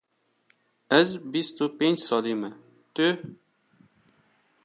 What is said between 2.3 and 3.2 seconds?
me, tu?